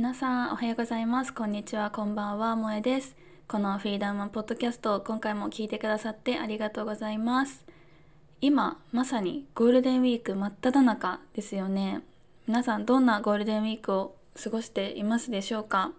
[0.00, 1.34] 皆さんおはようございます。
[1.34, 1.90] こんにちは。
[1.90, 2.56] こんばんは。
[2.56, 3.14] 萌えです。
[3.46, 7.66] このフリーダムポッドキャスト今回も聞いてくださってありがとうございます。
[8.40, 12.00] 今まさにゴールデンウィーク真っ只中ですよね。
[12.46, 15.92] 皆さんどんなゴールデンウィークを過ごしていますでしょうか？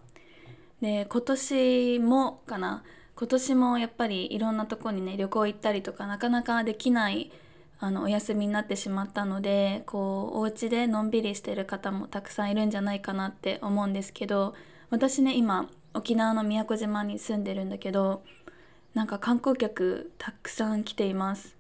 [0.82, 2.84] で今年もかな？
[3.16, 7.32] 今年もやっぱりいろんなとこにね旅行行ったりとかなかなかできない
[7.84, 14.54] あのお休みになってしまったのでこうお家でのんびりしてる方もたくさんいるんじゃないかなって思うんですけど
[14.92, 18.22] 私ね今沖縄の宮古島に住んでるんだけど
[18.94, 21.56] なんか観光客たくさん来ています。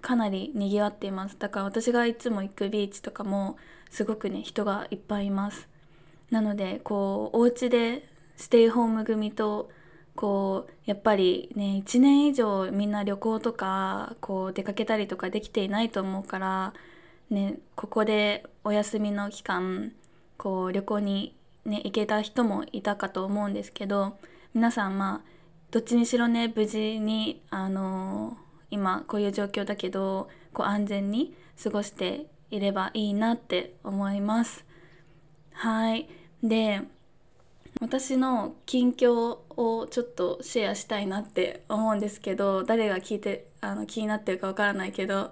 [0.00, 1.36] かなり賑わっています。
[1.38, 3.56] だから私がいつも行くビーチとかも
[3.90, 5.66] すごくね人がいっぱいいます。
[6.30, 8.06] なのでこうお家で
[8.36, 9.70] ステイホーム組と
[10.18, 16.74] こうやっぱりね1年以上みんな旅行とかこう出かけたりとかできていないと思うから
[17.30, 19.92] ねここでお休みの期間
[20.36, 24.18] こう旅行にね行けた人もいたかと思うんですけど
[24.54, 25.28] 皆さんまあ
[25.70, 28.36] どっちにしろね無事にあの
[28.72, 34.64] 今こういう状況だけどこう安全に過ごしていればいいなって思います。
[35.52, 36.08] はい
[36.42, 36.82] で
[37.80, 45.30] 私の近況をちょっとシェアしたいなって思うんですけど誰が聞いてあの気になってるかわからないけど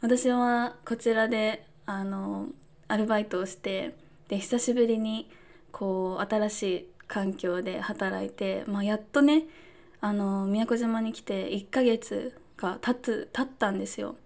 [0.00, 2.48] 私はこちらであの
[2.88, 3.96] アルバイトをして
[4.28, 5.28] で久しぶりに
[5.72, 9.44] こう新しい環境で働いて、まあ、やっとね
[10.00, 14.16] あの宮古島に来て1ヶ月が経つ経ったんですよ。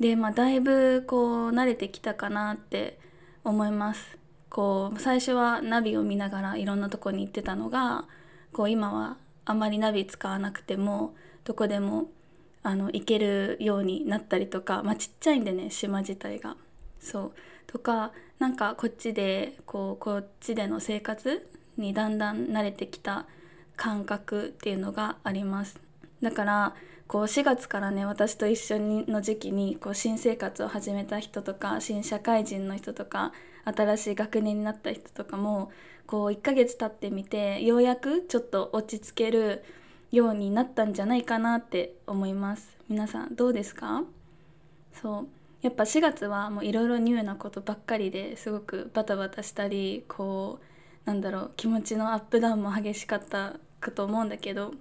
[0.00, 2.98] でまあだいぶこう慣れてきたかなって
[3.44, 4.18] 思います。
[4.56, 8.06] こう最初はナビを見ながらいろんなとこに行ってたのが
[8.54, 12.06] こう今はあんまりナビ使わなくてもどこでも
[12.62, 16.56] あの行けるようになったりとか、まあ、ちっちゃいんでね島自体が。
[17.00, 17.32] そう
[17.66, 21.46] とかなんかこっちでこうこっちでの生活
[21.76, 23.26] にだんだん慣れてきた
[23.76, 25.78] 感覚っていうのがあります。
[26.22, 26.74] だから
[27.08, 33.32] こう4月からね私と一緒にの時期にこう新生活を始めた人とか新社会人の人とか
[33.64, 35.70] 新しい学年になった人とかも
[36.06, 39.64] こう1ヶ月経ってみてようやくちょっと落ち着ける
[40.12, 42.76] ようになったんじゃないかなって思います。
[42.88, 44.04] 皆さんどうですか？
[44.92, 45.26] そう。
[45.62, 50.60] やっぱ4月はもういろいろニューなことばっかりですごくバタバタしたりこ
[51.04, 54.74] うなんだろう気持ちのアップダウンも激しかったかと思うんだけど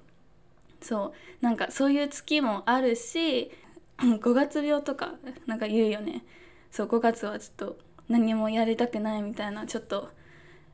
[0.85, 3.50] そうなんかそういう月もあるし
[3.97, 5.16] 5月病とか
[5.47, 6.23] なんか言うよね。
[6.69, 10.09] そう5月はちょっと何もやりたくないみたいなちょっと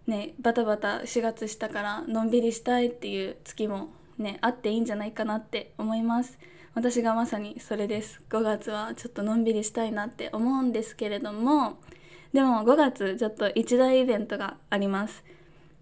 [0.08, 6.38] ねバタバタ4月したからのんびりしたいっていう月もねあっていいんじゃないかなって思います。
[6.74, 8.22] 私がまさにそれです。
[8.30, 11.78] 5月はちょっとのんびりしたいなって思うんですけれども
[12.34, 15.24] でも5月ちょっと一大イベントがあります、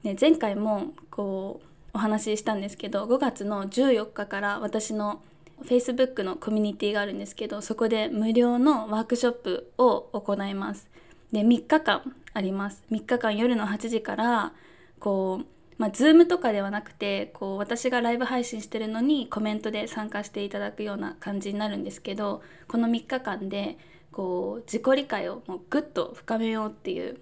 [0.04, 5.22] ね、前回もこうお話ししたんですけど5月の14日から私の
[5.64, 10.90] Facebook のコミュニティがあるんですけどそこで無料のワークショップを行います
[11.32, 14.54] で3日間あります3日間夜の8時から
[15.00, 15.46] こう
[15.80, 23.78] まあ、Zoom とかではなくてこう私がライブ配信してるのにコメントで参加していただくような感じになるんですけどこの3日間で
[24.12, 27.22] こう自己理解をもうぐっと深めようっていう、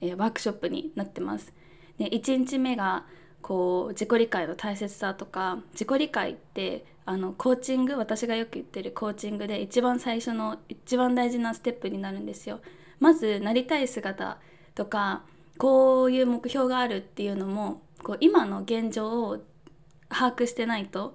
[0.00, 1.52] えー、ワークショップになってます。
[1.98, 3.04] で1日目が
[3.46, 12.58] こう自己理解の大切さとか自己理解ってあのコーチング私がよく言ってるコーチングで一番最初の一番大事なステップになるんですよ。
[12.98, 14.38] まずなりたい姿
[14.74, 15.22] とか
[15.58, 19.38] こういう目標があるっていうのもこう今の現状を
[20.08, 21.14] 把握してないと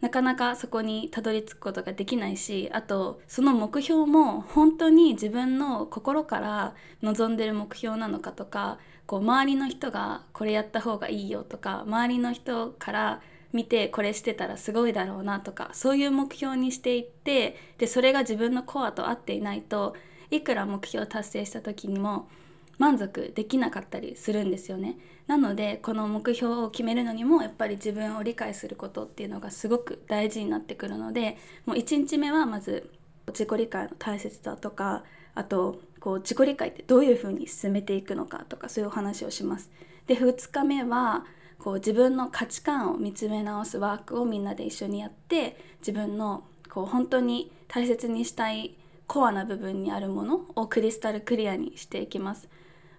[0.00, 13.20] なかなかそこにたどり着くことができないしあとその目標も本当に自分の心から望んでる目標なのかとかこう周りの人がこれやった方がいいよとか周りの人から
[13.52, 19.94] 見てこれしてたらすごいだろうなとかそういう目標にしていってでそれが自分のコアと合っていないと
[20.30, 22.28] いくら目標を達成した時にも
[22.78, 24.98] 満足できなかったりするんですよね。
[25.28, 32.90] なのでこの目標を決めるのにもやっぱり自分を理解することっていうのがすごく大事になってくるのでもう1日目はまず
[33.28, 35.02] 自己理解の大切さとか
[35.34, 39.70] あとこう自己理解ってどういうふうに進めていくのかとかそういうお話をします。
[40.06, 41.24] で2日目は
[41.58, 48.76] こう自分の価値観を見つめ直すワークをみんなで一緒にやって自分のこう本当に大切にしたい
[49.06, 52.48] コアな部分にあるものをクリスタルクリアにしていきます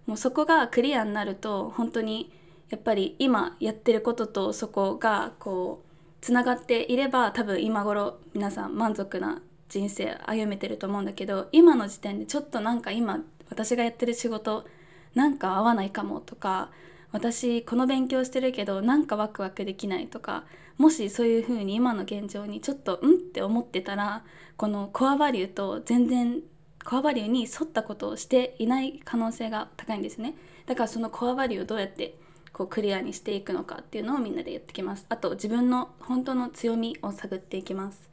[0.06, 2.32] もうそこがクリアになると本当に
[2.70, 5.86] やっぱり今やってることとそこがこう
[6.22, 13.20] つながっていれば多分今頃皆さん満足な人生歩めてると思うんだけど今の時点でちょっとなんか今
[13.50, 14.66] 私がやってる仕事
[15.14, 16.72] なんか合わないかもとか
[17.12, 20.44] 私この勉強してるけどなんかワクワクできないとか
[20.78, 24.24] もしそういう風に今の現状にちょっとうんって思ってたら
[24.58, 26.42] このコアバリューと全然
[26.84, 30.36] コアバリューに沿ったことをしていない可能性が高いんですね。
[30.68, 32.16] だからそのコアバリューをどうやって
[32.54, 35.06] こうクリアにしていくのかっていうのをみんなでやってきます。
[35.10, 38.05] あと自分の本当の強みを探っていきます。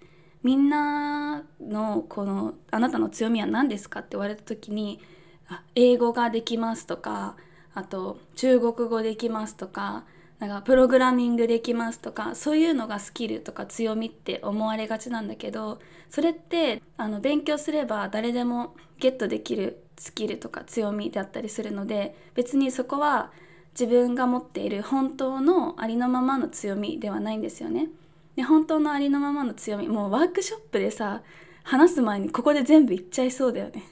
[0.43, 5.01] みんなのこのあなたの強みは何ですかって言われた時に
[5.49, 7.37] あ英語ができますとか
[7.75, 10.05] あと中国語できますとか
[10.39, 15.79] なんかプログラミングできますとかそういうのがスキルとか強みって思われがちなんだけど
[16.11, 23.31] それってあの勉強すれば誰でもゲットできるスキルとか強みだったりするので別にそこは
[23.79, 27.89] 自分が持っている本当のありのままの強みではないんですよね。
[28.37, 29.89] で本当のありのままの強み。
[29.89, 31.23] もうワークショップでさ
[31.65, 33.83] 話す前にここで全部言っちゃいそうだよね。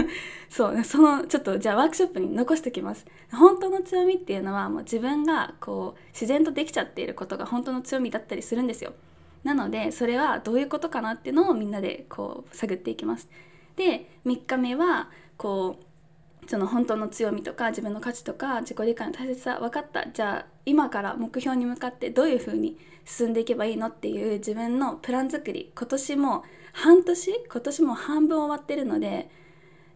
[0.48, 3.04] そうそのちょっとじゃあワークショップに残しておきます。
[3.32, 8.92] 本当の強みっていうのはもう自分がこう自然とできちゃっていることが本当の強みだったりするんですよ。
[9.44, 13.28] なのでそれはどういうことかなっていうのをみんなでこう探っていきます。
[13.76, 20.06] で3日目はこうその本当の強みとか自分の価値とか自己理解の大切さ分かった。
[20.08, 27.32] じゃあ今から目標に向かってどういうふうに進んでいけばいいのっていう自分のプラン作り今年も半年？
[27.50, 29.30] 今年も半分終わってるので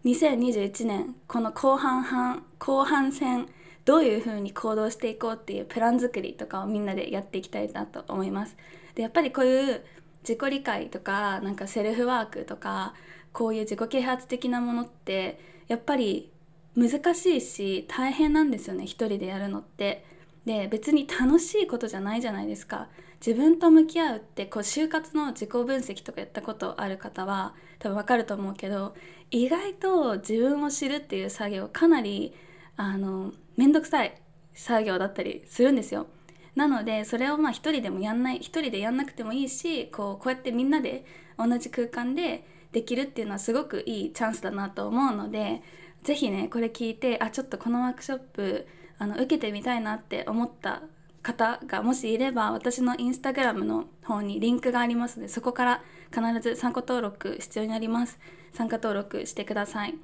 [0.04, 3.48] 2021年この後半半後半戦
[3.84, 8.56] どういうふうに行動していこうっていうプラン作りとかをみんなでやっていきたいなと思います。
[8.94, 9.84] でやっぱりこういう
[10.22, 12.94] 自己理解とかなんかセルフワークとか
[13.32, 16.30] こういう自己啓発的なものってやっぱり
[16.76, 20.04] 難しいし大変なんですよね一人でやるのって。
[20.50, 22.88] で別に楽しいことじゃないじゃないですか
[23.24, 28.96] 自分と向き合うってこう就活の自己分析とかやったことある方は多分わかると思うけど
[29.30, 32.34] 意外と自分を知るっていう作業かなり
[32.76, 34.20] あの面倒くさい
[34.52, 36.08] 作業だったりするんですよ。
[36.56, 41.04] なのでそれをまあ一人でもやんない一人でやんなくてもいいしこうこうやってみんなで
[41.38, 45.62] 同じ空間でできるっていうのはすごくいいチャンスだなと思うので
[46.02, 48.66] 是非ねこれ聞いてあちょっとこのワークショップ
[49.00, 50.82] あの受けてみたいなって思った
[51.22, 55.82] 方がもしいれば私のインスタグラムの方にリンクがありますのでそこから
[56.14, 58.18] 必ず参加登録必要になります。
[58.52, 59.94] 参加登録してください。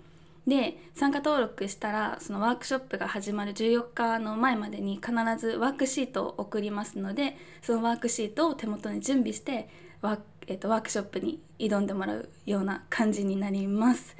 [0.46, 9.69] で参加登録したらそのワークショップが始まる14日の前までに必ずワークシートを送りますのでそのワークシートを手元に準備して
[10.00, 14.16] ワー,、えーと、ワークショップに挑んでもらうような感じになります。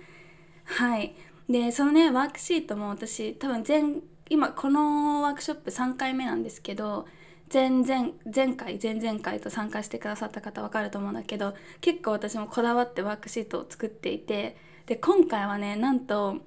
[0.65, 1.15] はい。
[1.49, 7.07] でそのねワークシートも私多分前今このワークショップ3回目なんですけど
[7.53, 14.57] 前々前回前々回と参加してくださった方分かると思うんだけど結構私もこだわってワークシートを作っていて
[14.87, 16.39] で今回はねなんと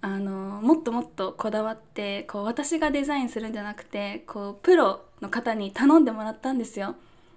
[0.00, 6.94] あのもっともっとこだわってこう私がデザインするんじゃなくてこうプロの方に頼んでもらったんですよ。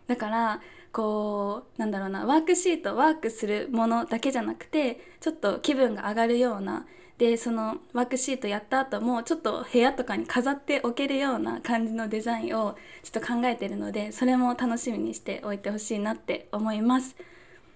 [0.07, 0.61] だから
[0.91, 6.85] こうなんだろうなワークシートワークするものだけじゃなくてちょっと気分が上がるような
[7.19, 17.17] でそのワークシートやった後もちょっと部屋とかに飾っておけるような感じのデザインをちょっと考えてるのでそれも楽しみにしておいてほしいなって思います。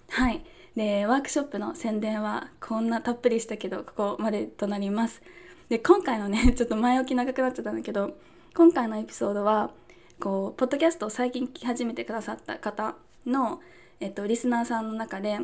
[0.08, 0.42] はい。
[0.74, 5.20] でワークショップの宣伝はこんなたっぷりしたけどここまでとなります。
[5.68, 8.16] で今回のね ちょっと前置き長くなっちゃったんだけど
[8.54, 9.72] 今回のエピソードは
[10.20, 12.94] こうポッドキャストを最近聞き始めてくださった方
[13.26, 13.60] の、
[14.00, 15.38] えっと、リスナーさんの中で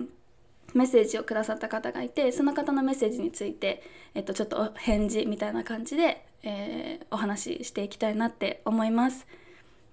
[0.74, 3.82] メッセージをくださった方がいてその方のメッセージについて、
[4.14, 9.26] えっと、ちょっとお返事みたいな感じで、えー、お話ししていきたいなって思います。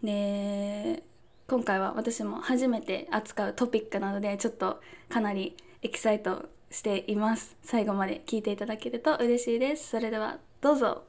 [0.04, 1.04] で
[1.48, 7.56] 今回は私も初めて扱うトピックなのでちょっとかなりエキサイトしています。
[7.64, 9.92] 最後まで聞いていただけると嬉しいです。
[9.92, 11.04] それではどうぞ。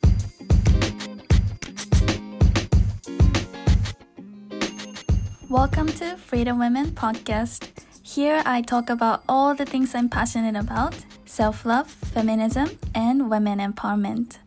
[5.50, 7.87] Welcome to Freedom Women Podcast.
[8.08, 10.94] Here I talk about all the things I'm passionate about
[11.26, 14.38] self love, feminism, and women empowerment.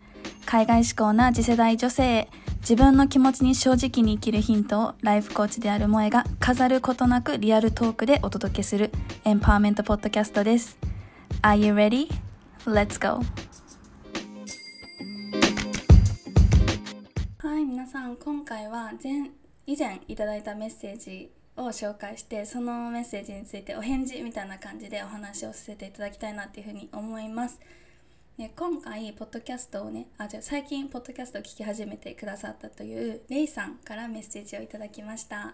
[0.48, 2.28] 海外志向な次世代女性
[2.62, 8.90] 自分の気持ちに正直に生きるヒントをライフコーチである萌えが飾ることなくリアルトークでお届けする
[9.26, 10.80] エンパワーメントポッドキャストです。
[11.44, 12.10] Are you ready?
[12.66, 13.22] Let's go!
[17.38, 19.30] はい、皆さん今回は前
[19.68, 27.60] 以前いただいたメッセージを紹介してそのメッセージについてお返事みたいな感じでお話をさせていただきたいなっていうふうに思います。
[28.38, 35.54] で今回ポッドキャストをねあじゃあ最近ポッドキャストを聞き始めてくださったというレイさんからメッセージをいただきました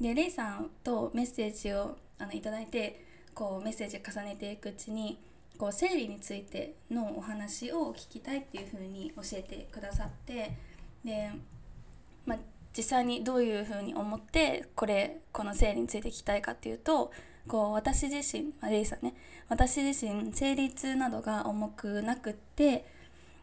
[0.00, 3.04] でレイさんとメッセージをあのいただいて
[3.34, 5.18] こうメッセージを重ねていくうちに
[5.58, 10.52] こう生理についてのお話を聞きたいっていうふうに教えてくださって
[11.04, 11.30] で、
[12.24, 12.38] まあ、
[12.76, 17.10] 実際にどういうふうに思ってこれこの生理について聞きたいかっていうと
[17.48, 19.14] こう私自身、あ、レイさんね。
[19.48, 22.84] 私自身生理痛などが重くなくって、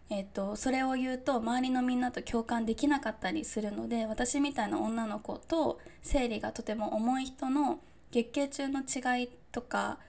[0.09, 7.79] えっと、それを言うと周りのみんなと共感できなかったりするので私みたいな女の子と生理がとても重い人の
[8.11, 9.99] 月経中の違いとか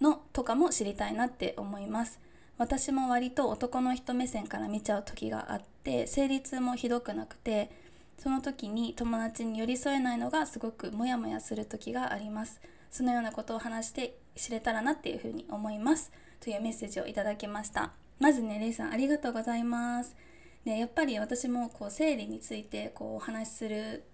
[0.00, 2.20] のとかも知りたいなって思います。
[2.56, 7.70] 私も割と男の人目線から見ちゃう時があって生理痛もひどくなくて
[8.18, 12.60] その時に友達に寄り添えないのがすごくモヤモヤする時があります。
[12.90, 16.12] そのようなことを話して知れたらなっていうふうに思います。
[16.40, 17.92] というメッセージをいただきました。
[18.20, 20.16] まずねレイさんありがとうございます。
[20.64, 24.04] でやっぱり私もこう生理についてこうお話しする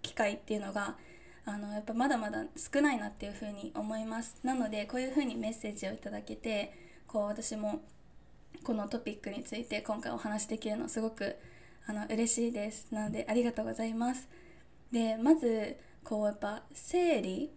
[0.00, 0.96] 機会っていうのが
[1.44, 4.38] あのやっぱまだまだ少ないなっていうふうに思います。
[4.42, 6.72] なのでこういうふうにメッセージをいただけて
[7.06, 7.80] こう私も
[8.62, 11.36] このトピックについて今回お話しできるのすごく
[11.86, 14.28] あの嬉しいですなのでありがとうございます
[14.90, 17.48] でまずこうやっぱ生理っ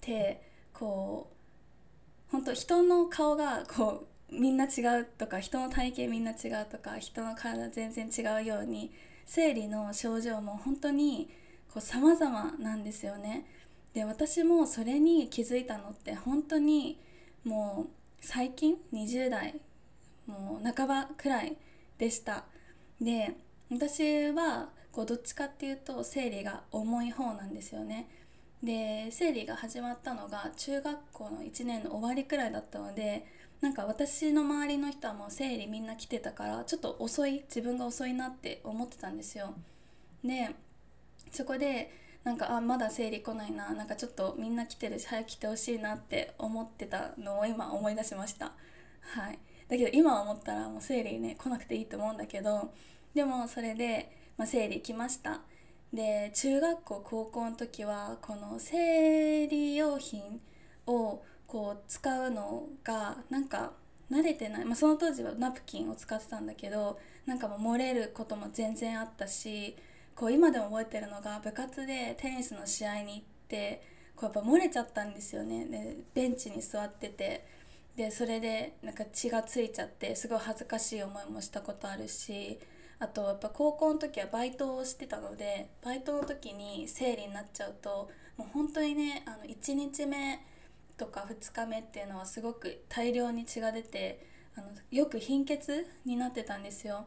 [0.00, 8.92] てこう本当人の顔がこうみんな違うとか人の体型みんな違うとか人の体全然違うように
[9.26, 11.28] 生理の症状も本当に
[11.72, 13.46] こう様々なんですよね。
[13.94, 16.98] で私もそれに気づいたのって本当に
[17.44, 19.60] もう最近20代
[20.26, 21.56] もう半ばくらい
[21.98, 22.44] でした。
[23.00, 23.34] で
[23.72, 28.08] 私はこうどっちかっていうと生理が重い方なんですよね。
[28.62, 33.26] で生理が始まったのが中学校の1年の終わりくらいだったので
[33.60, 39.54] なんか私の周りの人はもう生理みんな来てたからちょっと遅い自分が遅いなって思ってたんですよ。
[40.22, 40.50] で
[41.32, 41.90] そこで
[42.24, 48.52] なんかあまだ生理来ないななんかちょっとみんな来てるし早く来てほしいなって思ってたのを今思い出しました
[49.00, 49.38] はい
[49.68, 52.70] だけど今思ったらもう生理ね来なくていいと思うんだけど
[53.14, 55.40] でもそれで、まあ、生理来ました。
[55.92, 60.40] で中学校高校の時はこの生理用品
[60.86, 63.72] をこう使うのがなんか
[64.10, 69.76] 慣れてない、まあ、その当時はナプキンを使ってたんだけどなんかもう漏れることも全然あったし
[70.14, 73.82] こう今でも覚えてるのが部活でテニスの試合に行って
[74.16, 75.66] こうやっぱ漏れちゃったんですよね。
[75.66, 77.44] でベンチに座ってて。
[77.96, 82.58] でそれでなんか血がついちゃってすごい恥ずかしい思いもしたことあるし
[83.02, 90.38] あとやっぱ高校の時はバイトをしてたのでバイトの時に生理になっちゃうともう本当にねあの1日目
[90.96, 94.24] とか2日目っていうのはすごく大量に血が出て
[94.56, 97.06] あのよく貧血になってたんですよ。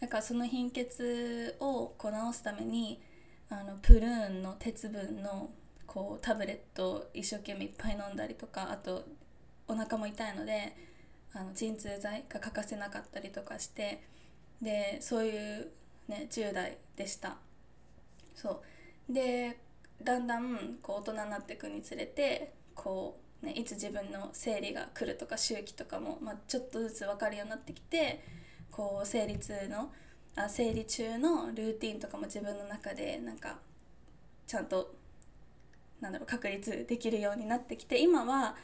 [0.00, 3.02] だからその貧血をこう治すために
[3.50, 5.50] あのプルーンの鉄分の
[5.86, 9.04] こうタブレットを一生懸命いっぱい飲んだりとかあと
[9.68, 10.74] お腹も痛いので
[11.34, 14.14] あの鎮痛剤が欠かせなかったりとかして
[14.64, 15.70] でそういう、
[16.08, 17.36] ね、10代でした。
[18.34, 18.62] そ
[19.08, 19.12] う。
[19.12, 19.58] で
[20.02, 28.24] だんだんこう大人になっていくにつれてこう、ね、いつ自分の生理が来るとか周期とかも、まあ、ちょっとずつ分かるようになってきて
[28.70, 29.92] こう生理痛の
[30.36, 33.58] あ生理中のルーティンとかも自分の中でなんか
[34.46, 34.94] ちゃんと
[36.00, 38.56] なんだろう確立できるようになってきて今は、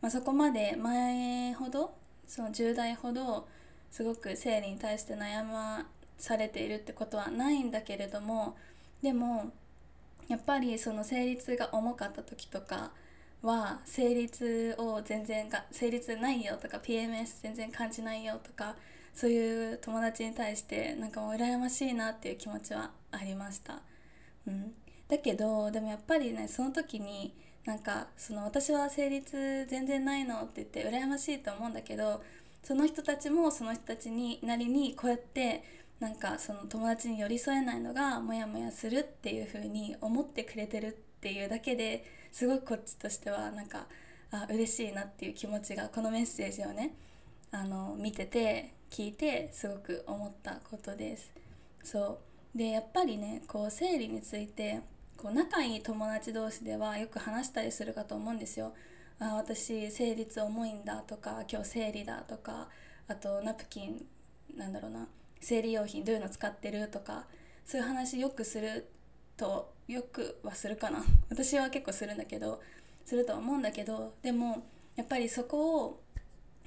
[0.00, 1.94] まあ、そこまで前ほど
[2.26, 3.46] その10代ほど
[3.92, 8.56] すごく生理に対して悩まされているってことはないんだけれども
[9.02, 9.52] でも
[10.28, 12.92] やっぱりその生理痛が重かった時とか
[13.42, 18.76] は生理痛を全然が生理痛ないよとか PMS 全然感じないよとか
[19.12, 23.82] そういう友達に対してなんかもう羨ましいなっていう気持ちはありました。
[24.46, 24.72] うん、
[25.08, 27.34] だけどでもやっぱりねその時に
[27.66, 32.22] なんかその私は生理痛全然ないのって言って羨ましいと思うんだけど
[32.62, 35.64] その人たちもその人たちになりにこうやって
[36.00, 40.90] なんかその友達に寄り添えないのがモヤモヤするっていう風に思ってくれてるっ
[41.20, 43.86] ていうだけですごくこっちとしてはなんか
[44.30, 46.94] あ嬉しいなっていう気持ちがこのメッセージをね
[47.50, 51.32] あの見てて聞いてすごく思ったことです。
[51.84, 52.20] そ
[52.54, 52.58] う。
[52.58, 54.80] でやっぱりねこう生理について
[55.16, 58.74] こう仲いい友達同士ではよく話したりするかと思うんですよ。
[59.22, 62.68] あ私生理痛重いんだとか今日生理だとか
[63.06, 64.04] あとナプキン
[64.56, 65.06] なんだろうな
[65.40, 66.88] 生理用品どういうの使ってる？
[66.88, 67.26] とか
[67.64, 68.88] そういう話よくする
[69.36, 71.04] とよくはするかな。
[71.30, 72.60] 私は結構するんだけど
[73.04, 74.64] するとは思うんだけどでも
[74.96, 76.02] やっぱりそこを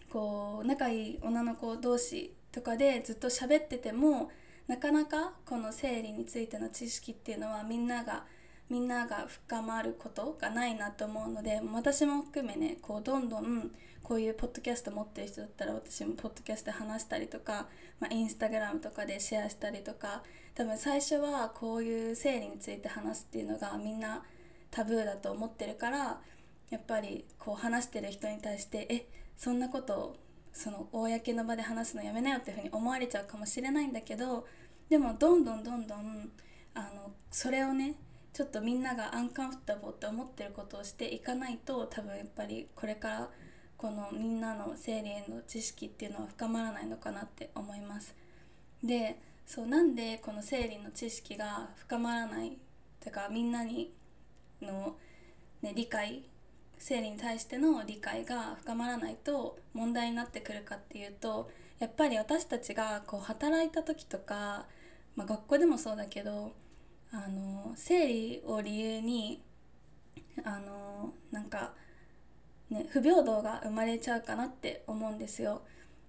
[0.09, 4.31] こう仲いい女の子同士とかでずっと喋ってても
[4.67, 8.25] なかなかこの生理についての知識っていうのはみんなが
[8.69, 17.67] みんなが深まることがないなと思うので私も含めねこうどんどんこういうポッドキャスト持ってる人だったら私もポッドキャストで話したりとか、
[18.00, 24.24] まあ、インスタグラムとかでシェアしたりとか多分最初はこういう生理について話すっていうのがみんな
[24.72, 26.19] タブーだと思ってるから
[26.69, 29.07] やっぱりこう話してる人に対してえ
[29.38, 30.17] そんなこと
[30.53, 34.48] その公の場で話すのやめなよっていうふうに思われちゃうかもしれないんだけど
[34.89, 36.29] でもどんどんどんどん
[36.74, 37.95] あのそれをね
[38.35, 43.29] ちょっとみんながアンカンフタボーって思ってることをしていかないと多分やっぱりこれから
[43.77, 48.13] このみんなの生理への知識っていうのは深まらないのかなって思います。
[48.83, 52.57] でそうなんでこの生理の知識が深まらない
[52.99, 53.93] というかみんなに
[54.61, 54.97] の、
[55.61, 56.25] ね、理解
[56.77, 61.49] 生理に対しての理解が深まらないと問題になってくるかっていうと
[61.79, 64.65] やっぱり私たちがこう働いた時とか、
[65.15, 66.51] まあ、学校でもそうだけど
[67.12, 69.41] あの生理を理由に
[70.43, 71.74] あのなんか
[72.69, 75.62] ね、不平等が生まれちゃうかなって思うんですよ。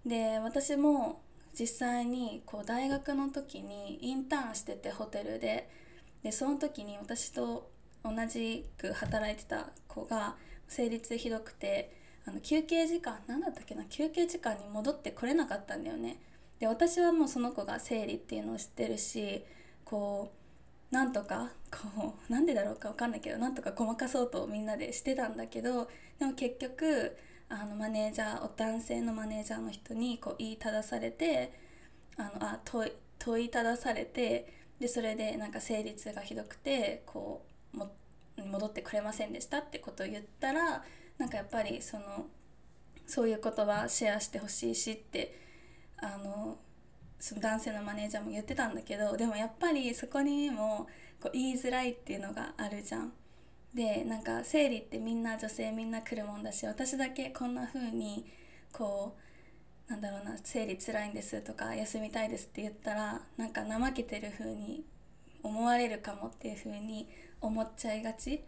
[0.05, 1.21] で私も
[1.59, 5.69] 実際にこう大学の時にインターンしててホテルで
[6.23, 7.71] でその時に私と
[8.05, 10.37] 同じく働いてた子が
[10.69, 11.93] 生理痛ひどくて
[12.27, 16.21] あの休憩時間何だったっけな休憩時間に戻ってこれなかったんだよね。
[16.59, 19.45] で私はもうその子が生理っていうのを知ってるし
[19.85, 20.36] こう
[20.91, 25.89] なんとかこうなんでだろうか分かんないけどなんとかごまかそうとみんなでしてたんだけど
[26.19, 27.17] でも結局
[27.49, 31.53] あのマネージャー男性のマネージャーの人にこう言いただされて
[32.17, 37.95] あのあ問い問いただされてでそれでなんか生理痛がひどくてこうも
[38.37, 40.85] 戻ってくれませんでしたってことを言ったら
[41.19, 42.27] なんかやっぱりその
[43.07, 45.39] そういう言葉シェアしてほしいしって
[45.99, 46.59] あの
[47.19, 50.87] その男性のマネージャーも言ってたんだけどでもやっぱりそこにも
[51.21, 53.13] こう言いづらいっていうのがあるじゃん。
[53.75, 58.25] でなんか生理ってみんな女性みんな来るもんだし私だけこんな風に
[58.73, 59.17] こ
[59.89, 64.85] うなんだろうな生理つらいんですとか休みたいですって言ったらなんか怠けてる風に
[65.43, 67.07] 思われるかもっていう風に
[67.41, 68.43] 思っちゃいがち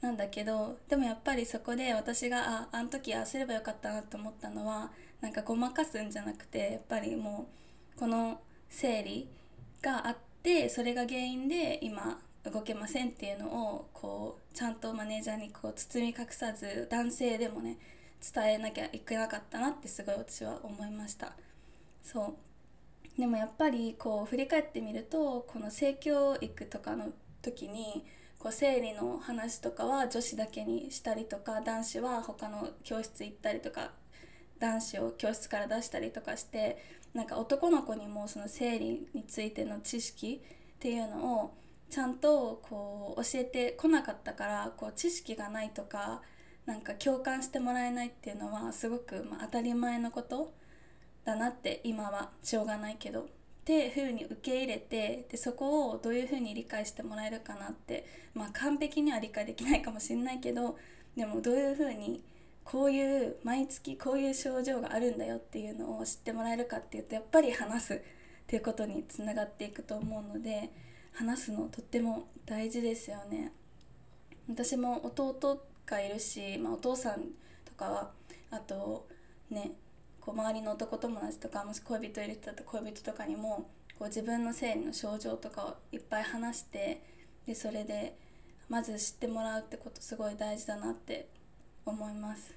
[0.00, 7.65] なんだけどでもやっぱりそこで私がああの時ああすればよかったなと思ったのはなんかごまかすんじゃなくてやっぱりもう
[7.98, 9.28] この生理
[9.82, 17.78] があってそれが原因で今動けませんっていうのをこうちゃんとマネージャーにこう包み隠さず男性でもね
[18.34, 21.32] 伝えなきゃいけなかったなってすごい私は思いました。
[22.02, 22.36] そ
[23.16, 23.20] う。
[23.20, 28.04] でもやっぱりこう振り返ってみるとこの性教育とかの時に
[28.38, 33.92] こう生理の話とかは女子だけにしたりとか男子は他の教室行ったりとか
[34.58, 36.76] 男子を教室から出したりとかして
[37.16, 41.54] なんか男の子にもその生理についての知識っていうのを
[41.88, 46.20] ちゃんとこう教えてこなかったからこう知識がないとか
[46.66, 50.52] なんか共感してもらえないっていうのはすごく、ま、当たり前のこと
[51.24, 53.20] だなって今はしょうがないけど。
[53.20, 53.24] っ
[53.66, 60.78] ていうふうに受け入れてでそこをどういうふうに理解してもらえるかなってまあ完璧には理解できないかもしれないけど
[61.16, 62.22] でもどういうふうに
[62.66, 68.00] こういう毎月こういう症状があるんだよっていうのを知ってもらえるかっていうとやっぱり話すっ
[68.46, 70.70] ていうことにつながっていくと思うので。
[71.16, 73.52] 話すのとっても大事ですよね
[74.48, 77.22] 私も弟がいるし、まあ、お父さん
[77.64, 78.10] とかは
[78.50, 79.08] あと
[79.50, 79.72] ね
[80.20, 87.02] こう周りの男友達とかもし恋人いる人だったら恋人とかにもこう自分の生理の症状とかをいっぱい話して
[87.46, 88.18] でそれで
[88.68, 91.28] まず知ってもらうってことすごい大事だなって
[91.86, 92.54] 思います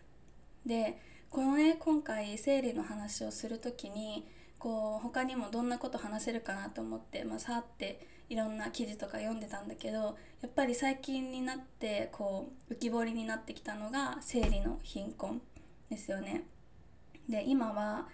[0.65, 9.97] でこのね今回生理の話をする時にこう他にもどんなこと話せるかなと思って、まあ、さっていろんな記事とか読んでたんだけど
[10.41, 15.41] やっぱり最近になってこう浮き彫りになってきたのが生理の貧困
[15.89, 16.43] ですよね。
[17.27, 18.07] で今は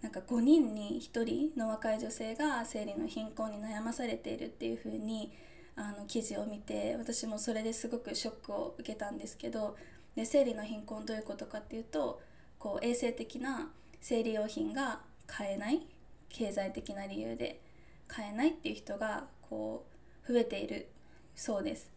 [0.00, 5.32] なんか5人に1人の若い女性が生理の貧困に悩まされているっていう風に
[5.74, 9.76] あの記事を見て私もそれですごくショックを受けたんですけど
[10.18, 12.20] で生理の貧困どういうことかっていうと
[12.58, 15.86] こう衛生的な生理用品が買えない
[16.28, 17.60] 経済的な理由で
[18.08, 19.86] 買えないっていう人がこ
[20.28, 20.88] う増えている
[21.36, 21.92] そうです。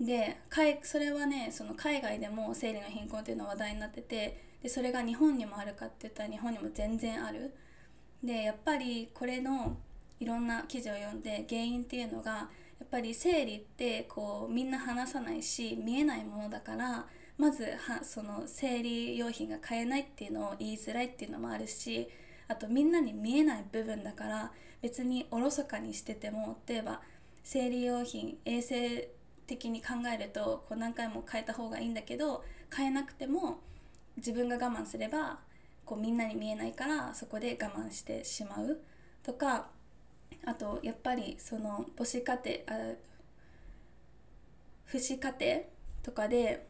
[0.00, 0.36] で
[0.82, 7.54] それはねその海外でも生理の貧困っていうのは話題になっててでそれが日本にもあるかって言ったら日本にも全然ある。
[8.20, 9.76] でやっぱりこれの
[10.18, 12.48] いろんな記事を読んで原因っていうのがや
[12.84, 22.08] っぱり生理ってこうみんな話さないし見えないものだからまずはその生理用品が買えないっていうのを言いづらいっていうのもあるし
[22.46, 27.00] あとみんなに見えない部分だから別におろそかにしてても例えば
[27.42, 29.08] 生理用品衛生
[29.46, 32.44] 的に考えるとこう何回も変えた方がいいんだけど
[32.74, 33.60] 変えなくても
[34.16, 35.38] 自分が我慢すれば
[35.84, 38.80] こうみんなに見えないからそこで我慢してしまう。
[39.22, 39.68] とか
[40.46, 42.94] あとやっぱりその母子家庭あ
[44.86, 45.60] 父子家庭
[46.02, 46.66] とかで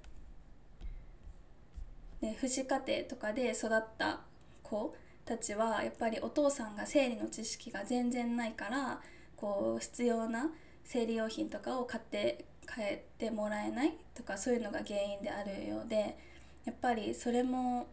[2.25, 4.21] で父子家庭とかで育った
[4.63, 9.01] 子たちはやっぱりお父さんが生理の知識が全然ないから
[9.37, 10.51] こう必要な
[10.85, 16.17] 生理用品とかを買って帰ってもらえないとかそういうのが原因であるようで
[16.65, 17.89] やっぱりそれも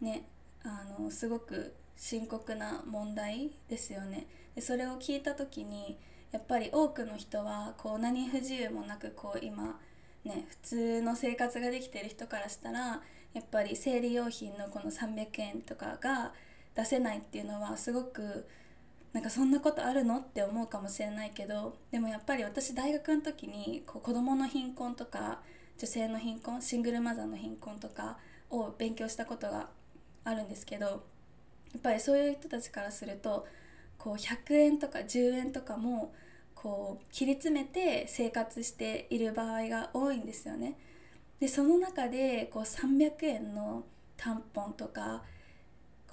[0.00, 0.28] ね
[0.62, 4.28] あのすごく深刻な問題ですよね。
[4.54, 5.98] でそれを聞いた時に
[6.30, 9.80] やっぱり多くの人はこう何不自由もなくこう今
[10.24, 13.02] ね普通の生活ができてる人からしたら
[13.34, 16.32] やっぱり生理用品のこの300円とかが
[16.74, 18.46] 出せないっていうのはすごく
[19.12, 25.40] なんかそんなことあるのって思うかもしれないけどでもやっぱり私大学の時にこう子どもの貧困とか
[25.78, 28.18] 女性の貧困シングルマザーの貧困とか
[28.50, 29.68] を勉強したことが
[30.24, 30.98] あるんですけどや
[31.78, 33.46] っぱりそういう人たちからすると
[33.98, 36.14] こう100円とか10円とかも
[36.62, 40.78] こう切り詰めて生活している場合が多いんですよね。
[41.40, 43.84] でその中でこう300円の
[44.16, 45.24] タンポンとか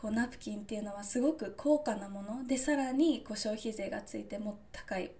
[0.01, 2.47] こうナプキンっていうのはすごく高価なもの。
[2.47, 5.11] でさらにこう消費税がついてもっと高い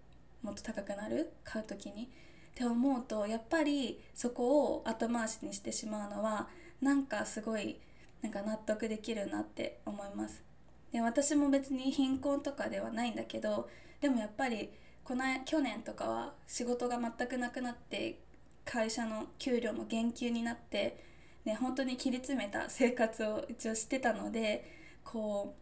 [0.42, 2.06] もっと高くなる買う時に。
[2.06, 2.08] っ
[2.56, 6.50] て思うとやっぱりそこを後回しにしてしまうのは
[6.82, 7.80] なんかすごい
[8.22, 10.44] なんか納得できるなって思います。
[10.92, 13.70] で私も別に貧困とかではないんだけど
[14.02, 14.72] でもやっぱり
[15.10, 18.20] この去年とかは仕事が全くなくなって
[18.64, 21.04] 会社の給料も減給になって
[21.46, 24.66] ね、本当に切り詰めた生活を一応してたので
[25.04, 25.56] こ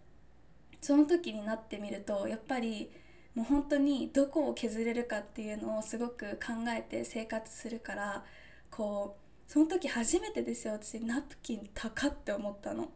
[0.74, 2.92] うその時になってみるとやっぱり
[3.36, 8.26] もう本当にどこを削れるかっていうのをすごく考えて生活するから
[8.70, 12.90] こうその時初めてですよ私ナプキン高って思ったの。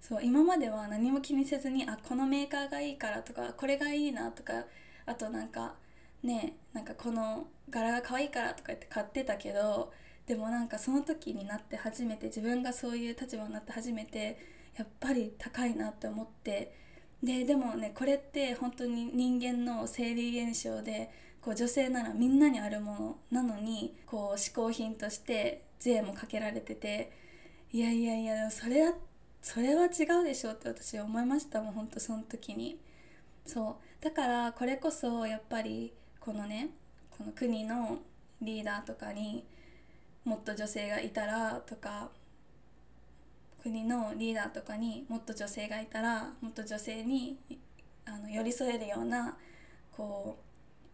[0.00, 4.64] そう今までは何も気にせずにあこのメーカーがいいからとかこれがいいなとか
[5.08, 5.74] あとなんか
[6.22, 9.92] ねなんかこの柄が可愛いからとか言って買ってたけど
[10.26, 14.38] でもなんかその時になって初めて自分がそういう立場になって初めて
[14.76, 16.74] やっぱり高いなって思って
[17.22, 27.12] ででもねこれって本当に人間の生理現象でこう女性ならみんなにあるものなのにこう嗜好品として税もかけられてて
[27.72, 28.94] いやいやいやそれは
[29.40, 32.78] それは違うでしょって私思いましたもん本当その時に。
[33.46, 33.87] そう。
[34.00, 36.70] だからこれこそやっぱりこのね
[37.10, 37.98] この国の
[38.40, 39.44] リーダーとかに
[40.24, 42.10] もっと女性がいたらとか
[43.62, 47.38] 国のリーダーとかにもっと女性がいたらもっと女性に
[48.06, 49.36] あの寄り添えるような
[49.90, 50.38] こ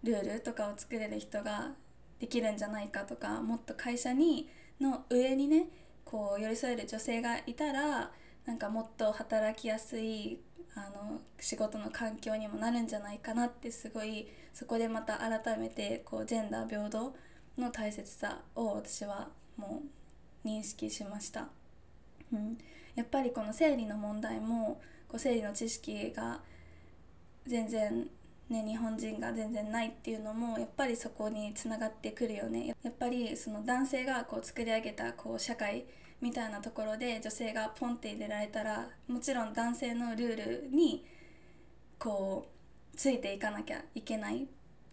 [0.03, 1.73] うルールとかを作れる人が
[2.19, 4.49] できるんじゃないかとかもっと会社に
[4.81, 5.69] の上にね
[6.05, 8.11] こう寄り添える女性がいたら
[8.47, 10.41] なんかもっと働きやすい
[10.77, 17.15] あの仕事の環境にもなるんじゃないかなってすごいそこでまた改めてこうジェンダー平等
[17.59, 19.83] の大切さを私はも
[20.45, 21.49] う認識しました、
[22.33, 22.59] うん、
[22.95, 26.41] やっぱりこの生理の問題もこう生理の知識が
[27.47, 28.09] 全然
[28.51, 32.75] ね、日本人が全然ないっていうのもやっぱりそこにつながってくるよね。
[32.83, 35.87] やっぱりその男性がこう作り上げたこう社会
[36.25, 41.05] みたいなところで女性がポンって入れられたらもちろん男性のルールに
[41.99, 42.49] こ
[42.95, 44.49] うついていかなきゃいけない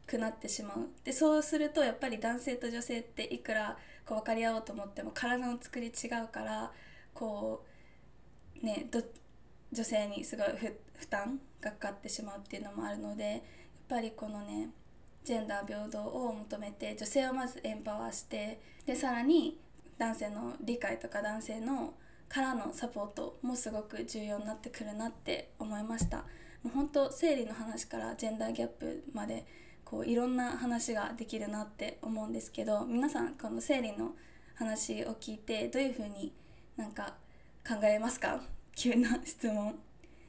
[0.06, 0.90] くなってしまう。
[1.06, 6.74] でそうするとやっぱり男性と女性っていくらこう分かり合おうと思っても体の作り違うから
[7.14, 7.64] こ
[8.62, 8.90] うね
[9.72, 10.48] 女性にすごい
[10.98, 13.42] 負担がかかってしまうっていうのもあるのでやっ
[13.88, 14.72] ぱりこのね
[15.24, 19.58] ジェンダー平等を求めて女性をまずエンパワーしてでさらに
[20.02, 21.94] 男性の理解とか男性の
[22.28, 26.18] からのサポートもすごく重要になってくるなって思いました。
[26.18, 26.24] も
[26.66, 29.46] う本当生理の話からジェンダーギャップまで
[29.86, 34.14] こういろんな話ができるなって思うんですけど皆さんこの生理の
[34.56, 36.34] 話を聞いてどういうふうに
[36.78, 37.14] なんか
[37.68, 38.42] 考えますか？
[38.76, 39.78] 急な質問。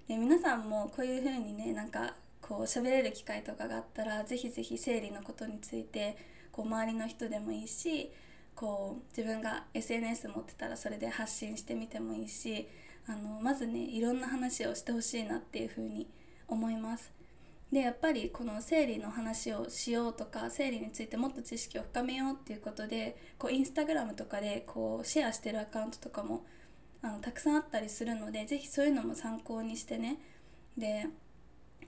[0.06, 6.18] で皆さんもこういうふうにねなんかこう喋れる機会とかがあったらぜひぜひ生理のことについて
[6.50, 8.12] こう周りの人でもいいし
[8.54, 12.68] こう自分が SNS 持ってたらそれで発信してみてもいいし
[13.06, 16.08] あのまずねいろんな話をしてほしいなっていうふうに
[16.48, 17.12] 思います。
[17.72, 26.44] でやっぱりこの生理の話をしようとか生理についてもっと知識を深めようっていうことでこうインスタグラムとかでこうシェアしてるアカウントとかも
[27.00, 30.18] あのたくさんあったりするので是非そういうのも参考にしてね
[30.76, 31.06] で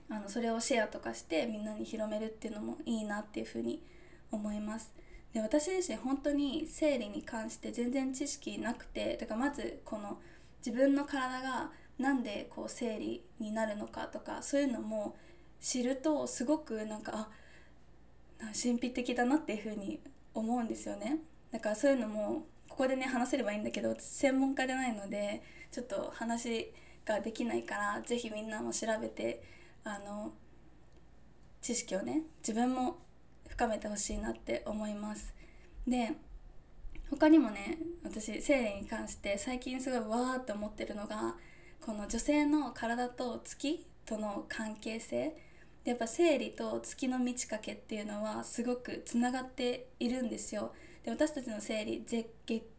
[0.09, 3.83] あのそれをシェアとかしてみんなに広めるっていうのもいいなっていうふうに
[4.31, 4.91] 思います。
[5.35, 10.17] で私自身本当に生理に関して全然知識なくてだからまずこの
[10.65, 15.17] 自分の体がなんでこう生理になるのかとかそういうのも
[15.59, 17.27] 知るとすごくなんか
[18.39, 19.99] あ神秘的だなっていうふうに
[20.33, 21.19] 思うんですよね。
[21.51, 26.71] だからそういうのもここでね話せればいいんだけど専門家じゃないのでちょっと話
[27.03, 29.43] ができないから是非みんなも調べて
[29.83, 30.31] あの
[31.61, 32.99] 知識をね自分も
[33.49, 35.33] 深めてほしいなって思います。
[35.87, 36.13] で
[37.09, 41.35] 他にもね私生理に関して最近すごいわーって思ってるのが
[41.79, 45.35] この女性の体と月との関係性。
[45.83, 50.73] やっぱ生理と月の満ち欠けっていうのはすごくつながっているんですよ。
[51.03, 52.25] で私たちの生理月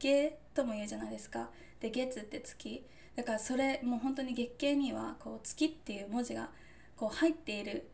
[0.00, 1.50] 経とも言うじゃないですか。
[1.79, 2.85] で月って月。
[3.14, 6.50] だからそれもう本当に月経にはこう月っていう文字が
[6.96, 7.88] こう入っている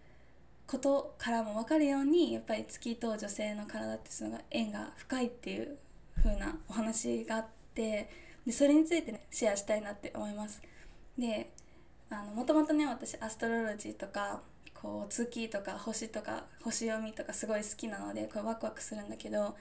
[0.72, 5.76] ことからも分かるようにやっぱり月と女性の体ってその縁が深いっていう
[6.16, 8.08] 風なお話があって
[8.46, 10.62] でそれについてねシェアしたいなって思います
[11.18, 11.52] で
[12.08, 14.40] あのもともとね私アストロロジーとか
[14.72, 19.54] こう月とか星とか星読みとかすごい好きなのでこれワクワクするんだけど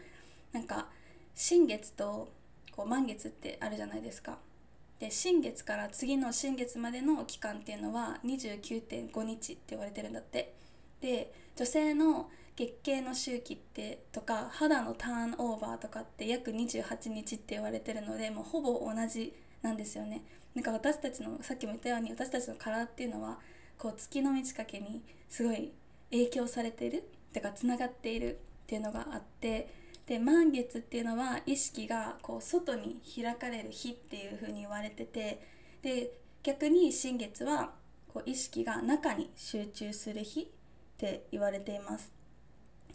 [0.54, 0.88] なんか
[1.36, 2.30] 新月と
[2.72, 4.38] こう満月ってあるじゃないですか。
[5.00, 10.62] で新月から次の新月までの期間っていうのは29.5日って言われてるんだって。
[11.02, 20.24] で女性の月経の周期ってとか肌のターンオーバーとかって約28日って言われてるのでもうほぼ同じなんですよね。
[20.56, 23.40] なんか私たちのさっきも言ったように私たちの体っていうのは
[23.78, 25.72] こう月の満ち欠けにすごい
[26.12, 29.70] 影響されているてかつながっているっていうのがあって
[30.06, 35.42] で満月っていうのは意識がこう外に開かれる日っていう風に言われてて
[35.82, 36.12] で
[36.44, 37.72] 逆に新月は
[38.14, 40.52] こう意識が中に集中する日
[41.02, 42.12] って言われています。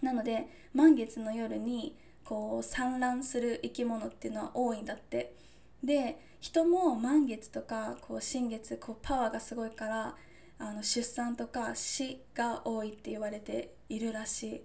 [0.00, 5.34] なので満月の夜にこう産卵する生き物っていうのは多いんだって。
[5.82, 10.14] で人も満月とかこう新月こうパワーがすごいから
[10.58, 14.62] あの出産とか死が多いって言われているらしい。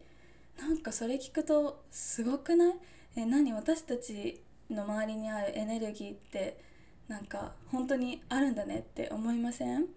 [0.62, 2.74] なんかそれ聞くとすごくない？
[3.16, 3.54] え何？
[3.54, 6.62] 私たちの周りにあるエネルギーって
[7.08, 9.88] なんか本当にあるんだねって思いません？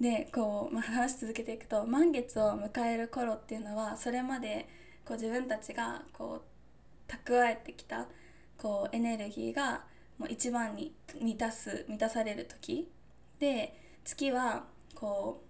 [0.00, 4.68] でこう、ま、話し続けていくと満月を迎える頃っていうのはそれまで
[5.04, 6.42] こう自分たちがこ
[7.08, 8.06] う蓄えてきた
[8.56, 9.84] こうエネルギーが
[10.18, 12.88] もう一番に満たす満たされる時。
[13.38, 15.42] で月はこ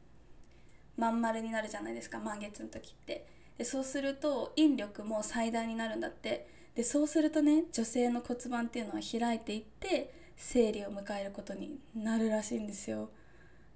[0.96, 3.26] うまん丸になるじゃないですか満月の時って。
[3.58, 6.48] でそうすると引力も最大になるんだって。
[6.74, 13.10] でそうするとね女性の骨盤っていうのは開いていって生理を迎えることになるらしいんですよ。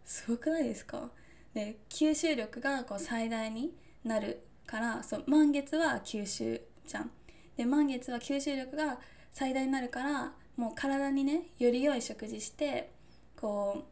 [0.08, 1.10] すごくないですか？
[1.52, 7.10] で吸収力がこう最大になるからそう満月は吸収じゃん。
[7.56, 8.98] で満月は吸収力が
[9.32, 12.90] 最大になるからもう体にねより良い食事して
[13.36, 13.84] こ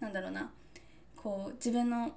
[0.00, 0.52] うなんだろうな
[1.14, 2.12] こう自分の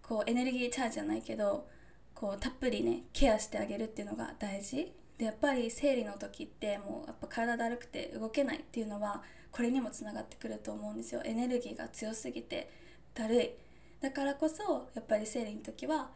[0.00, 1.66] こうエネルギーチャージじゃないけど
[2.14, 4.92] こうたっぷりねケアしてあげるっていうのが大事。
[5.24, 11.22] でやっぱり生理の時ってもうやっぱ体だるくて動けないっていうのはこれにもつながってくると思うんですよ。
[11.24, 12.70] エネルギーが強すぎて
[13.14, 13.50] だるい。
[14.02, 16.10] だからこそやっぱり生理の時は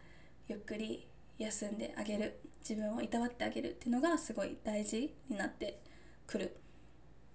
[0.46, 2.38] ゆっくり休んであげる。
[2.60, 5.80] 自分をいたわってあげるっていうのがすごい大事になって
[6.26, 6.56] くる。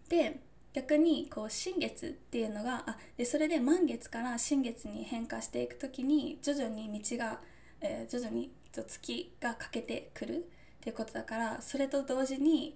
[0.09, 0.41] で
[0.73, 7.41] 逆にこう新月っていうのがあでそれで満月から新月に変化していく時に徐々に道が、
[7.81, 10.45] えー、徐々に月が欠けてくる。
[10.83, 12.75] っていうことだからそれと同時に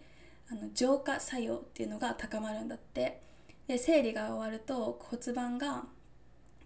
[0.50, 3.22] あの浄化作用っていうのが高まるんだって。
[3.68, 5.84] で生理が終わると骨盤が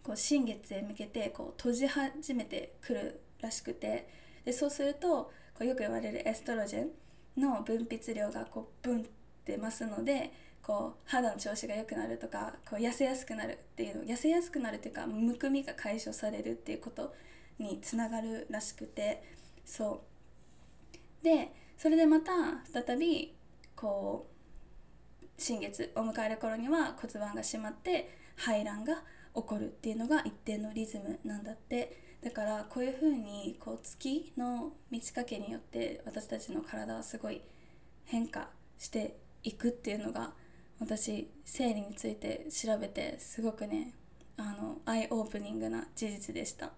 [0.04, 4.08] こう新月へ向けてこう閉じ始めてくるらしくて。
[4.46, 9.04] でそうするとこうよく言われるエストロジェンの分泌量がこうブンっ
[9.44, 17.16] てますのでこう肌の調子が良くなるとかこう痩せやすくなるっていうの痩せやすくなるっていうかむくみが解消されるっていうこと
[17.58, 19.24] につながるらしくて。
[19.66, 20.11] そう。
[21.24, 22.32] でそれでまた
[22.72, 23.34] 再び
[23.76, 24.28] こ
[25.22, 29.04] う新月を迎える頃には骨盤が締まって排卵が
[29.36, 32.12] 起こるっていうのが一定のリズムなんだって。
[32.22, 37.42] だからこういうふうにこう月の満ち欠けによって私たちの体はすごい
[38.06, 40.34] 変化していくっていうのが
[40.80, 43.94] 私生理について調べてすごくね
[44.38, 46.72] あのアイオープニングな事実でした。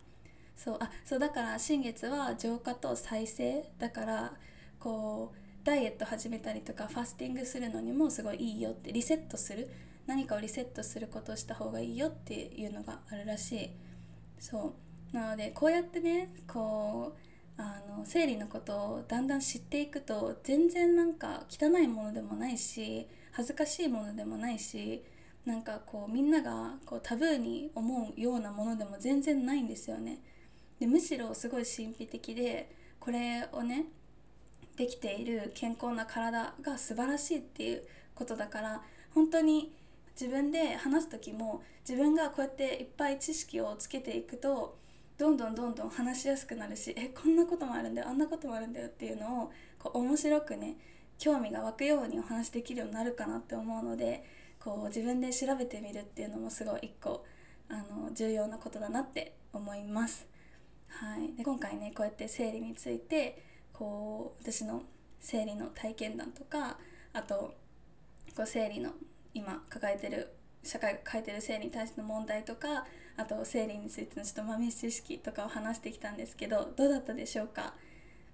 [0.56, 4.34] そうあそうだから新月は浄化と再生だから
[4.80, 9.70] こうダイエット始めたりとかファスティングするのにもすごいいいよってリセットする。
[10.06, 13.70] 何かをリセットすることをした方がいいよっていうのがあるらしい。
[14.39, 14.74] そ
[15.13, 15.16] う。
[15.16, 17.16] なのでこうやってねこ
[17.58, 25.04] うあの生理のことをだんだん知っていくと全然なんか汚いものでもないし恥ずかしいものでもないし
[25.46, 30.20] なんかこうみんながこうタブーに思うようなものでも全然ないんですよね。
[30.80, 33.86] でむしろすごい神秘的でこれをね
[34.78, 37.84] できている健康な体が素晴らしいっていう
[38.16, 38.82] ことだから
[39.14, 39.74] 本当に
[40.20, 44.78] 自分で話す時も自分がこうやっていっぱい知識をつけていくと
[45.18, 50.78] どんどんどんどん話しやすくなるしえこんなこともあるんだよあんなこともあるんだよっていうのをこう面白くね
[51.20, 54.24] 興味が湧くようにお話できるようになるかなって思うので
[54.60, 57.26] こう自分で調べてみるっていうのもすごい一個
[57.70, 60.33] あの重要なことだなって思います。
[61.01, 64.84] はい、で今回ねこうやって生理についてこう私の
[65.19, 66.77] 生理の体験談とか
[67.13, 67.56] あと
[68.36, 68.91] こう生理の
[69.34, 72.86] 今抱えてる社会が抱えてる生理に対しての問題とか
[73.17, 77.73] あと生理についてのちょっと豆知識とかを話してきたんですけどどうだったでしょうか？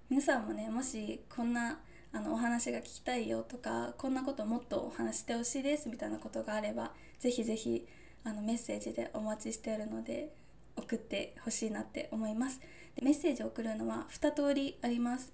[0.08, 1.80] 皆さんもねもしこんな
[2.12, 7.86] あのお話が聞きたいよとかこんなこともっとお話してほしいですみたいなことがあればぜひぜひ
[8.24, 10.32] あのメッセージでお待ちしているので
[10.80, 12.60] 送ってほしいなって思います。
[12.96, 15.32] でメッセージを送るのは2通りあります。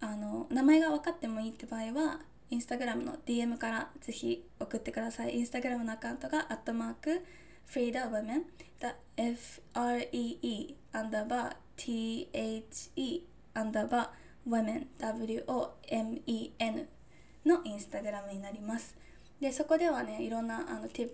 [0.00, 5.36] あの名前が分かってもいいって場合はインスタグラムの DM からぜひ送ってください。
[5.36, 7.22] インスタグラムのアカウントがアットマーク
[7.68, 8.42] freedawomen
[9.16, 16.88] F-R-E-E アンダーバー T-H-E アンダーバー women W-O-M-E-N
[17.46, 18.96] のインスタグラムになります。
[19.40, 21.10] でそこではねいろんなあのティ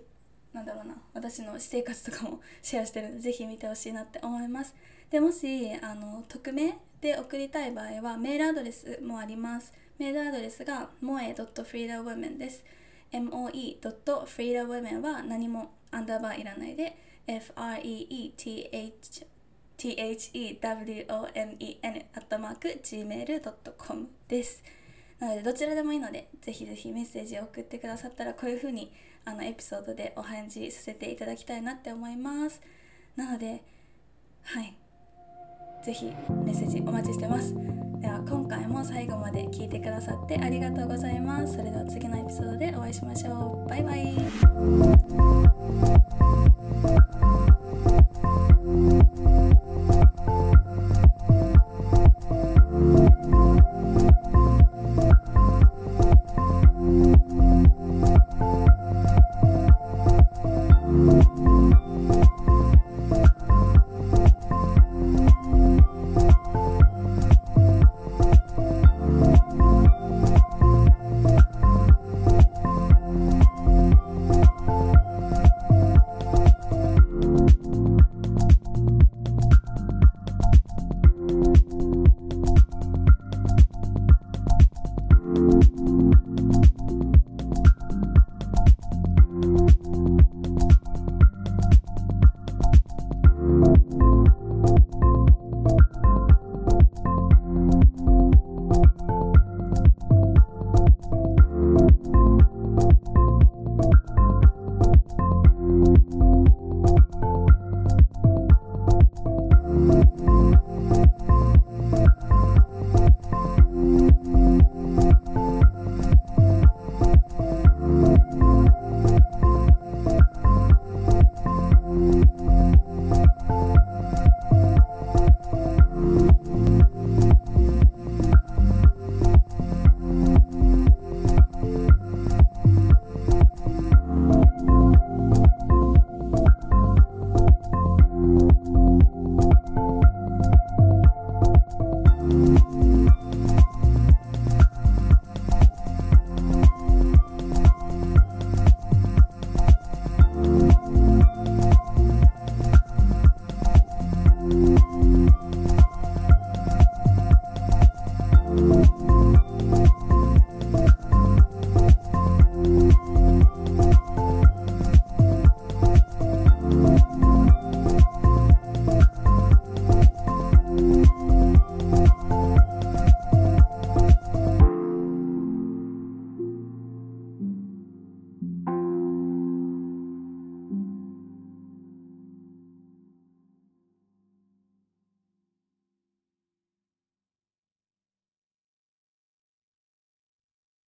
[0.53, 4.75] なんだろうな私の私生活とかもシェアしてるのでぜひ見てほしいなって思います。
[5.09, 9.73] でもしあの匿名で送りたい場合はメールアドレスもあります。
[9.99, 12.65] メールアドレスが moe.freedawomen です。
[13.11, 18.07] moe.freedawomen は何もアンダーバーいらないで freethewomen
[22.13, 24.63] アットマーク gmail.com です。
[25.19, 28.91] なのでどちらでもいいのでぜひぜひメッセージを送ってくださったらこういう風に
[29.27, 32.61] あのエピソードでお返事させていただきたいなって思います。
[33.17, 33.61] なので
[34.43, 34.73] はい。
[35.83, 36.05] 是非
[36.45, 37.53] メッセージお待ちしてます。
[37.99, 41.57] では今回も最後まで聞いてくださってありがとうございます。
[41.57, 43.69] それでは次のエピソードでお会いしましょう。
[43.69, 44.15] バイバイ。